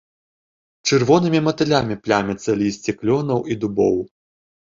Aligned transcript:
Чырвонымі 0.87 1.41
матылямі 1.47 1.97
пляміцца 2.05 2.57
лісце 2.61 2.91
клёнаў 3.01 3.39
і 3.53 3.59
дубоў. 3.65 3.97